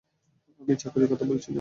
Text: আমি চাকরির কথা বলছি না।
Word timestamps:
আমি 0.59 0.73
চাকরির 0.75 1.09
কথা 1.11 1.25
বলছি 1.25 1.45
না। 1.45 1.49